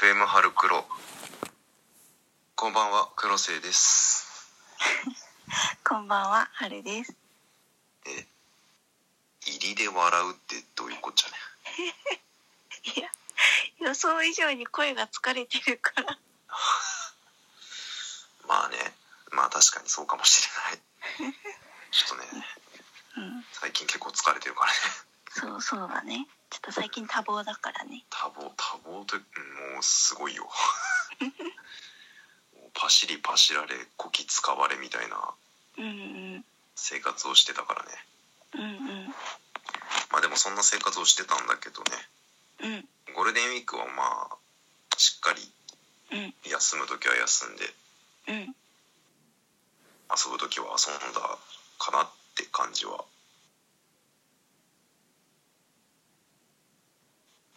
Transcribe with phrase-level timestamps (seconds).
[0.00, 0.84] FM 春黒。
[2.54, 4.52] こんばんは黒瀬です。
[5.88, 7.16] こんばんは、はるです。
[8.06, 8.26] え
[9.46, 11.34] 入りで笑うってどういうこっちゃね。
[12.94, 13.08] いや、
[13.88, 16.18] 予想以上に声が疲れてるから。
[18.46, 18.76] まあね
[19.30, 20.42] まあ確かにそうかもし
[21.18, 21.32] れない。
[21.90, 22.46] ちょっとね
[23.16, 24.78] うん、最近結構疲れてるからね
[25.38, 26.26] そうそうだね。
[26.48, 28.02] ちょっと最近多忙だからね。
[28.08, 29.22] 多忙多忙とも
[29.80, 30.48] うすごいよ。
[32.72, 35.34] パシリパシられこき使われみたいな
[35.76, 35.88] うんう
[36.38, 36.44] ん、
[36.74, 38.06] 生活をしてたからね。
[38.54, 39.14] うんうん、
[40.10, 42.08] まあでもそんな生活をしてたんだけどね。
[42.60, 42.68] う
[43.10, 44.38] ん、ゴールデンウィークはまあ
[44.96, 45.52] しっかり
[46.12, 47.74] うん、休む時は休んで
[48.28, 48.56] うん。
[50.08, 51.20] 遊ぶ時は遊んだ
[51.78, 53.04] かなって感じは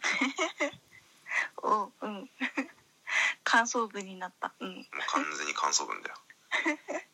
[1.62, 2.30] おう、うん。
[3.44, 4.52] 感想文になった。
[4.60, 4.76] うん。
[4.76, 6.16] もう完全に感想文だよ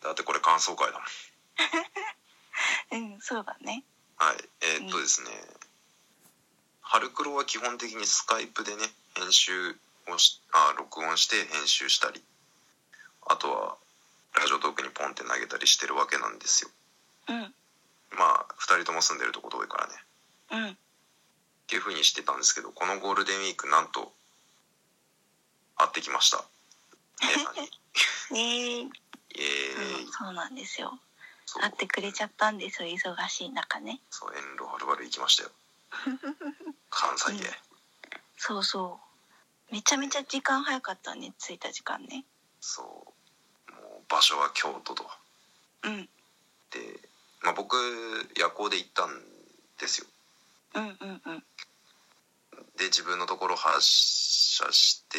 [0.01, 1.07] だってこれ感想会だもん
[3.15, 3.85] うん、そうだね。
[4.17, 5.31] はいえーっとですね
[6.81, 9.77] 春黒は基本的にスカイプでね編集
[10.09, 12.25] をしあ録音して編集したり
[13.27, 13.77] あとは
[14.35, 16.71] ラジオトークにポンって投げたりしてるわけなんですよ
[17.29, 17.55] うん、
[18.13, 19.95] まあ2人とも住んでるとこ遠いからね
[20.51, 20.79] うん。
[21.67, 24.13] っていう風にしてたんですけどこのゴールデンウィークなんと
[25.77, 26.45] 会ってきました。
[27.23, 28.91] 姉さんにね
[29.35, 30.99] え、うん、そうなんですよ。
[31.61, 34.01] 会ってくれちゃったんですよ、忙しい中ね。
[34.11, 35.51] そう遠路はるばる行きましたよ。
[36.91, 37.53] 関西で、うん。
[38.37, 39.01] そうそ
[39.71, 39.73] う。
[39.75, 42.25] めちゃめちゃ時間早かったね、着いた時間ね。
[42.61, 43.15] そ
[43.69, 43.73] う。
[43.73, 45.11] もう場所は京都と。
[45.83, 46.09] うん、
[46.71, 47.09] で、
[47.43, 47.77] まあ、僕
[48.37, 49.25] 夜行で行ったん
[49.79, 50.07] ですよ
[50.77, 51.45] うん、うん、うん。
[52.77, 55.19] で自分のところ発車して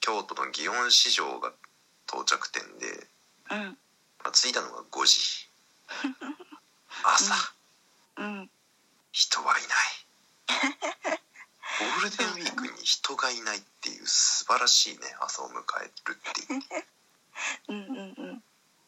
[0.00, 1.52] 京都の祇園市場が
[2.06, 3.06] 到着点で、
[3.50, 3.78] うん、
[4.22, 5.48] まあ、着いたのが5時。
[7.04, 7.34] 朝、
[8.18, 8.50] うん。
[9.12, 10.08] 人はいない。
[11.78, 16.62] ゴールデンウィークに人がいないっていう素晴らしいね朝を迎えるっていう。
[17.68, 18.44] うんうんうん。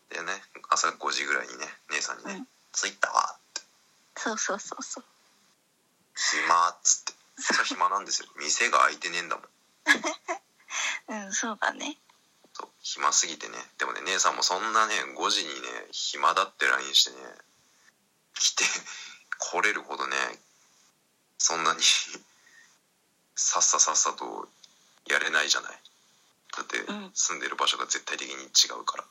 [0.09, 3.63] でね朝5時ぐらいにね姉さんにねうん「着いたわ」って。
[4.17, 5.05] そうそうそうそう
[6.21, 7.21] 「暇」っつって。
[7.41, 8.29] それは暇なんですよ。
[8.37, 9.47] 店が開いてねえんだもん。
[11.27, 11.99] うんそうだね。
[12.53, 13.71] そう暇すぎてね。
[13.79, 17.17] でもね姉さんもそんなね5時にね暇だって LINE してね
[18.35, 18.65] 来て
[19.39, 20.17] 来れるほどね
[21.39, 21.83] そんなに
[23.35, 24.49] さっささっさと
[25.07, 25.83] やれないじゃない。
[26.57, 27.11] だってうん。
[27.15, 29.05] 住んでる場所が絶対的に違うから。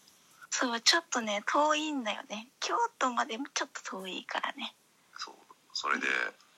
[0.51, 2.49] そうちょっとね遠いんだよね。
[2.59, 4.75] 京都までもちょっと遠いからね。
[5.17, 5.35] そう。
[5.73, 6.48] それでま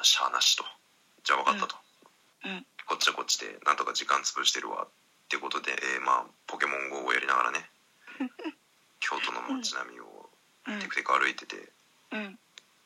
[0.00, 0.64] あしゃあなしと。
[1.24, 1.76] じゃあ分かったと、
[2.44, 2.66] うん。
[2.86, 4.88] こっちはこっちでなんとか時間潰してるわっ
[5.28, 7.70] てことで、えーまあポケモン GO をやりながらね。
[9.00, 10.30] 京都の街並みを
[10.66, 11.72] うんテクテク歩いてて、
[12.12, 12.38] うん。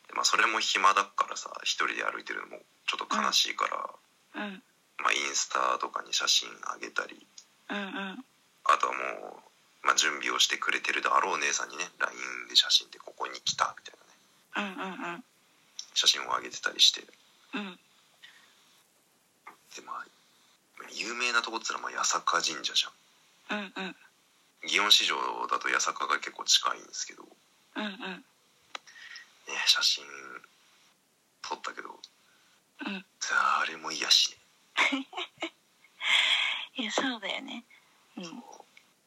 [0.08, 3.66] でまあ、それも暇だからさ一人で歩いてるのもちょっと悲しいか
[4.34, 4.62] ら、うん。
[4.98, 7.26] まあ、インスタとかに写真あげたり。
[7.68, 8.24] うんうん。
[8.64, 9.42] あとはも
[9.82, 13.94] う、まあ、準備をしてくれてるであろう姉さんにね LINE で写真でここに来たみたい
[14.56, 14.74] なね。
[14.76, 15.24] うんうん
[15.96, 17.00] 写真をあげてたりして。
[17.54, 17.78] うん。
[19.74, 20.06] でまあ
[20.92, 23.58] 有名なとこっつったらまあ八坂神社じゃん。
[23.58, 23.96] うんうん。
[24.68, 25.16] 祇園市場
[25.48, 27.28] だと八坂が結構近いんですけど、ね、
[27.76, 28.24] うんうん。
[29.66, 30.04] 写真
[31.42, 31.88] 撮ったけど。
[31.88, 33.04] うん。
[33.64, 35.08] 誰もいやしね。
[36.76, 37.64] いやそうだよね。
[38.18, 38.24] うん。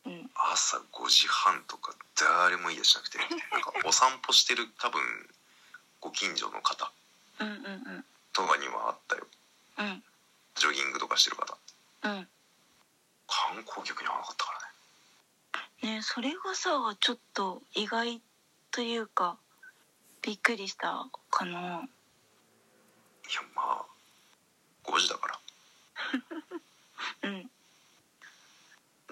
[0.06, 0.10] う。
[0.10, 0.32] ん。
[0.34, 3.20] 朝5時半とか誰もいやしなくて。
[3.20, 3.26] な
[3.60, 5.02] んかお散歩してる多分
[6.02, 6.92] ご近所の方
[7.40, 7.58] うんうんう
[8.00, 8.06] ん。
[8.34, 9.28] とかにはあったよ。
[9.80, 10.04] うん。
[10.56, 11.58] ジョギングとかしてる方。
[12.04, 12.28] うん。
[13.28, 14.52] 観光客にはなかったか
[15.84, 15.96] らね。
[15.96, 18.22] ねそれがさちょっと意外
[18.72, 19.38] というか
[20.22, 21.52] びっくりしたかな。
[21.52, 23.86] いやまあ
[24.86, 25.40] 5時だから。
[27.30, 27.52] うん。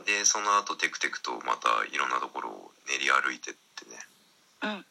[0.06, 4.00] でその後テクテクとまたいろんなところを練り歩いてってね。
[4.64, 4.86] うん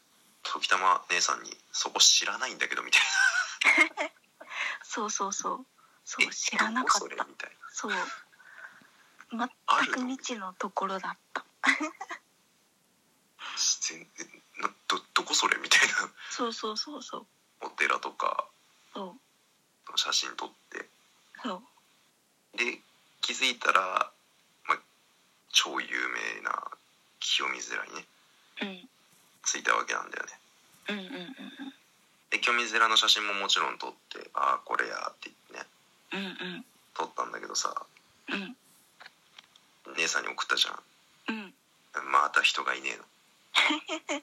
[0.56, 3.03] 時たま姉さんに「そこ知らないんだけど」みたい
[4.82, 5.67] そうそうそう。
[6.05, 7.56] そな「う知らなかっどこそれ?」たみたいな。
[7.70, 7.93] そう。
[9.32, 9.49] 全
[9.93, 11.44] く未知のところだった。
[13.56, 14.06] 自然
[14.88, 15.94] どどこそれみたいな。
[16.31, 17.26] そうそうそうそう。
[17.61, 18.49] お寺とか。
[18.94, 19.17] そ
[19.94, 19.99] う。
[19.99, 20.88] 写真撮って。
[21.43, 21.62] そ
[22.55, 22.56] う。
[22.56, 22.81] で
[23.20, 24.11] 気づいたら、
[24.64, 24.79] まあ、
[25.50, 26.70] 超有名な
[27.20, 28.06] 清水寺にね。
[28.62, 28.88] うん。
[29.44, 30.41] 着いたわけなんだよね
[30.88, 31.74] うんうんうん
[32.30, 35.66] で清水寺の写真ももちろん撮って「ああこれや」って言ってね。
[36.12, 36.64] うんうん。
[36.94, 37.86] 撮ったんだけどさ。
[38.28, 38.56] うん。
[39.96, 40.82] 姉さんに送ったじゃん。
[41.28, 41.54] うん。
[42.10, 44.22] また人がいねえの。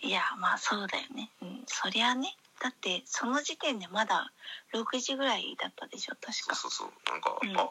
[0.00, 1.30] いやまあそうだよね。
[1.42, 1.64] うん。
[1.66, 2.36] そりゃね。
[2.60, 4.32] だってその時点でまだ
[4.72, 6.54] 6時ぐらいだったでしょ確か。
[6.54, 7.10] そうそうそう。
[7.10, 7.58] なんか、うん。
[7.58, 7.70] あ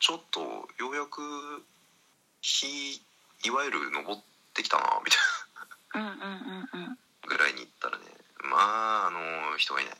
[0.00, 0.40] ちょっと
[0.78, 1.64] ようやく
[2.40, 3.00] 日
[3.44, 4.20] いわゆる登っ
[4.54, 5.20] てきたなみたい
[5.94, 6.88] うんうんうんうん。
[6.88, 8.04] なぐらいに行ったらね
[8.44, 9.94] まああの人がいない。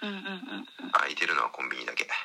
[0.00, 0.24] うんうんうん
[0.84, 0.90] うん。
[0.92, 2.08] 空いてるのはコンビニだけ。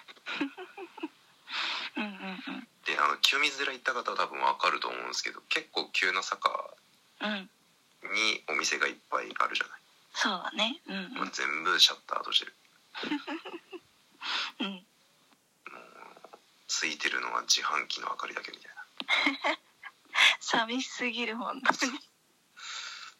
[1.97, 2.11] うんうんう
[2.57, 2.67] ん。
[2.85, 6.73] であの清水寺行った方は多分わかると思うんですけど結構急な坂
[7.21, 7.49] うん
[8.11, 9.81] にお店がいっぱいあるじゃない、
[10.13, 10.81] そうだね。
[10.87, 11.13] うんうん。
[11.13, 12.53] もう全部シャッター閉じる。
[14.59, 14.85] うん。
[16.67, 18.83] ついてるのは自販機の明かりだけみたいな。
[20.41, 21.99] 寂しすぎる本当に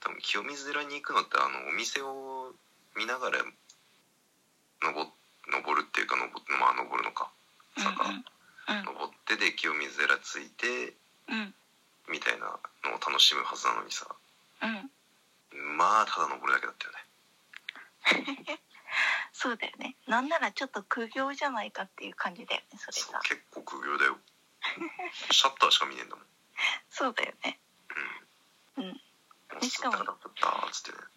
[0.04, 2.52] 多分清水寺に行くのってあのお店を
[2.96, 3.40] 見ながら
[4.84, 5.08] 登
[5.48, 7.32] 登るっていうか登まあ登るのか。
[7.78, 8.24] 坂、うん
[8.86, 10.94] 登ってで清水寺着いて
[11.30, 11.40] うん。
[11.40, 11.54] うん
[12.10, 12.48] みたいな
[12.84, 14.06] のを楽しむはずなのにさ。
[14.62, 14.92] うん。
[15.78, 16.88] まあただ登るだけだった
[18.12, 18.60] よね。
[19.32, 19.96] そうだよね。
[20.08, 23.22] なんならちょっと苦行じゃないかっていう感じだよねそれが。
[23.24, 24.20] そう結構苦行だよ。
[25.32, 26.26] シャッターしか見ねえんだもん。
[26.90, 27.60] そうだよね。
[28.78, 28.86] うん。
[28.86, 28.94] も
[29.62, 29.98] うしかも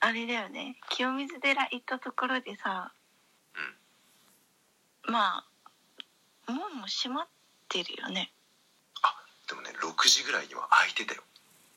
[0.01, 0.77] あれだよね。
[0.91, 2.93] 清水寺行ったところでさ、
[5.09, 5.45] まあ
[6.53, 7.27] 門も閉まっ
[7.69, 8.33] てるよね。
[9.03, 9.15] あ
[9.49, 11.23] でもね6時ぐらいには開いてたよ。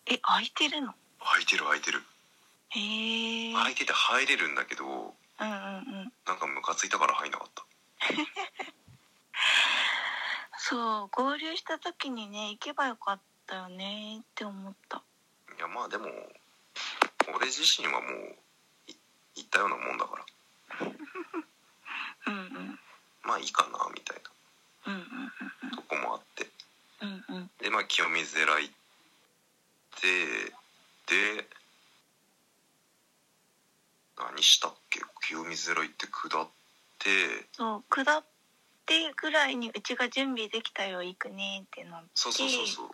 [0.08, 0.94] え開いてるの？
[1.20, 2.02] 開いてる開いてる。
[2.70, 3.54] へえ。
[3.54, 5.46] 開いてて入れるんだけどうんうんう
[6.06, 6.14] ん。
[6.26, 7.64] なんかムカついたから入んなかった。
[10.58, 15.02] そう合流した時にね行けばよかったよねって思った。
[15.58, 16.39] いやまあでも俺
[17.50, 18.36] 自身はもう
[18.88, 18.96] い
[19.36, 20.26] 行ったようなもんだから。
[22.28, 22.80] うんうん。
[23.24, 24.22] まあいいかなみたい
[24.88, 25.02] うんうん
[25.72, 26.48] なとこもあって。
[27.02, 27.36] うんうん。
[27.36, 28.74] うんでまあ清水寺行っ
[30.00, 30.54] て
[31.08, 31.50] で
[34.18, 35.02] 何したっけ？
[35.28, 36.48] 清水寺行って下っ
[37.00, 37.10] て。
[37.54, 38.24] そう下っ
[38.86, 42.10] てぐらいにうちが準備できたよ行くねってなって。
[42.14, 42.90] そうそうそうそう。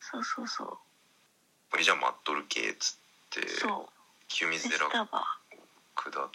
[0.00, 1.82] そうそうそう。
[1.82, 3.03] じゃあ待っとるけっつって
[3.42, 3.88] そう。
[3.88, 3.94] で
[4.28, 5.24] 清水寺スタバ
[5.94, 6.30] 下っ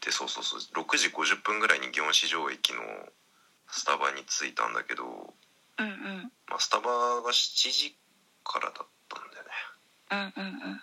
[0.00, 2.82] てそうそうそう6時50分ぐらいに祇園四条駅の
[3.68, 5.34] スタバに着いたんだけど、
[5.78, 6.32] うんうん。
[6.48, 6.90] まあ、スタバ
[7.22, 7.96] が7時
[8.44, 9.50] からだったんだよね。
[10.36, 10.80] うんうんうん。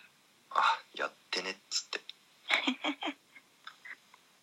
[0.52, 2.00] あやってねっつって。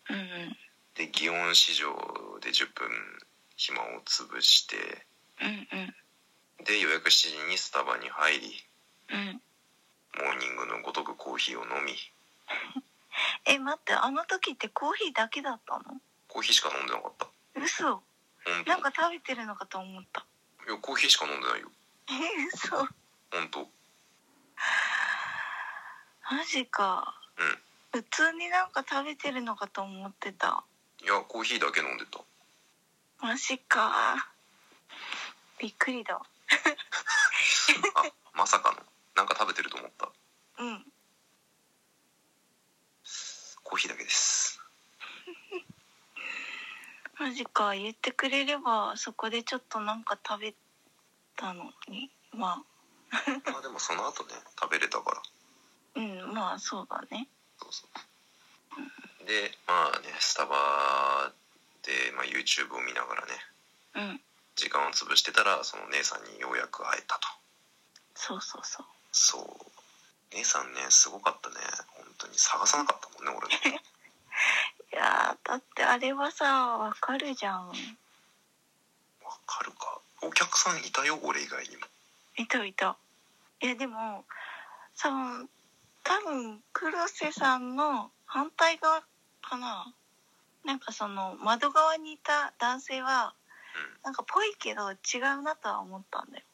[0.11, 0.59] うんうん。
[0.95, 1.93] で祇園市場
[2.41, 2.89] で10分
[3.57, 5.07] 暇を潰して
[5.41, 6.65] うんうん。
[6.65, 8.65] でようやく7時にスタバに入り
[9.11, 9.43] うん。
[10.19, 11.95] モーニングのごとくコーヒーを飲み。
[13.47, 16.01] え待ってあの時ってコーヒーだけだったの？
[16.29, 17.29] コーヒーしか飲んでなかった。
[17.55, 18.03] 嘘。
[18.67, 20.27] なんか食べてるのかと思った。
[20.67, 21.71] いやコーヒーしか飲んでないよ。
[22.09, 22.13] え
[22.53, 22.77] 嘘。
[22.77, 23.69] 本当。
[26.31, 27.21] マジか。
[27.39, 27.63] うん。
[27.93, 30.65] 普通になんか食べてるのかと思ってた。
[31.03, 32.21] いやコーヒーだけ飲んでた。
[33.21, 34.31] マジか。
[35.59, 36.21] びっくりだ。
[37.95, 38.03] あ
[38.35, 38.83] まさかの。
[39.15, 40.11] なんか食べてると思った。
[40.59, 40.93] うん
[43.67, 44.61] コーヒーだけです。
[47.19, 50.55] マジか言ってくれればそこでちょっとなんか食べ
[51.35, 52.11] たのに？
[52.33, 52.63] ま
[53.51, 55.19] まあでもその後ね食べれたから。
[55.19, 55.23] あ
[55.97, 57.29] うんまあそうだね。
[57.59, 57.89] そうそ
[59.23, 59.25] う。
[59.27, 61.33] でまあねスタバ
[61.83, 63.47] で、まあ、YouTube を見ながらね
[63.95, 64.21] うん。
[64.55, 67.29] 時間を潰してたらその姉さんにようやく会えたと。
[68.15, 68.87] そうそうそう。
[69.11, 69.56] そう
[70.37, 71.57] 姉さんねすごかったね。
[71.89, 72.39] 本当に。
[72.39, 73.49] 探さなかったもんね俺。
[73.71, 73.77] の
[74.93, 77.69] いやーだってあれはさわかるじゃん。
[77.69, 77.75] わ
[79.47, 80.01] かるか。
[80.23, 81.87] お客さんいたよ俺以外にも。
[82.37, 82.97] いたいた。
[83.61, 84.27] いやでも
[84.95, 85.11] さ
[86.05, 89.03] 多分黒瀬さんの反対側
[89.43, 89.93] かな。
[90.65, 93.35] なんかその窓側にいた男性は
[93.75, 94.03] うん。
[94.03, 96.45] なんかぽいけど違うなとは思ったんだよ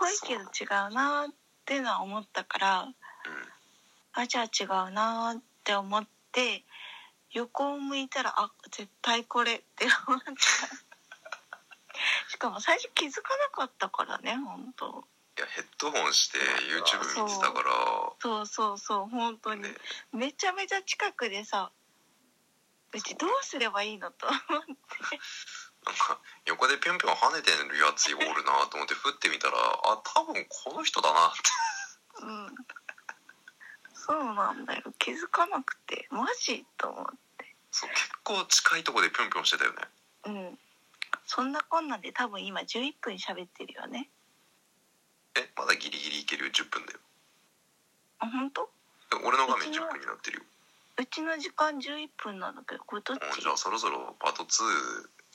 [0.00, 2.92] ぽいけど違うなっていうのは思ったからうん
[4.12, 6.64] あじゃあ違うなって思って
[7.32, 10.32] 横を向いたらあ絶対これって思った。
[12.28, 15.04] しかも最初気づかなかったからね本当。
[15.38, 17.70] いやヘッドホンして YouTube 見てたから。
[18.20, 19.62] そうそうそう本当に。
[19.62, 19.74] ね。
[20.12, 21.70] めちゃめちゃ近くでさ
[22.92, 24.10] うちどうすればいいの？
[24.10, 24.74] と思って
[25.86, 31.40] なんか横でぴょんぴょん跳ねてるやつおるなと思って振ってみたらあ多分この人だなって。
[32.22, 32.54] うん。
[33.94, 34.82] そうなんだよ。
[34.98, 36.06] 気づかなくて。
[36.10, 37.04] マジと思っ
[37.38, 37.54] て。
[37.70, 39.78] そう結構近いとこでぴょんぴょんしてたよね。
[40.26, 40.58] うん。
[41.26, 44.10] そんなこんなんで多分今11分喋ってるよね。
[45.36, 46.46] えまだギリギリいける？
[46.46, 46.98] よ10分だよ。
[48.18, 48.68] あ本当？
[49.14, 50.42] え俺の画面うちの10分になってるよ。
[50.98, 53.22] うちの時間11分なんだけどこれどっち？
[53.22, 54.48] うんじゃあそろそろパート2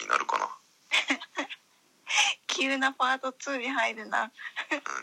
[0.02, 0.50] になるかな、
[2.48, 4.32] 急なパート2に入るな。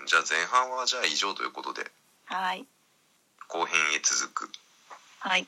[0.00, 1.90] うん、じゃあ前半はじゃあ以上ということで。
[2.26, 2.66] はい。
[3.48, 4.52] 後編へ続く。
[5.20, 5.46] はい